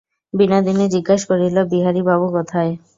বিনোদিনী 0.33 0.85
জিজ্ঞাসা 0.93 1.25
করিল, 1.29 1.57
বিহারীবাবু 1.71 2.25
কোথায়! 2.35 2.71